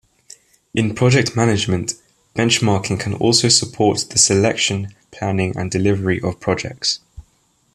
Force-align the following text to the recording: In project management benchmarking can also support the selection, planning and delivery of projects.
In 0.73 0.95
project 0.95 1.35
management 1.35 1.93
benchmarking 2.33 2.99
can 2.99 3.13
also 3.13 3.49
support 3.49 3.99
the 4.09 4.17
selection, 4.17 4.95
planning 5.11 5.55
and 5.55 5.69
delivery 5.69 6.19
of 6.19 6.39
projects. 6.39 7.01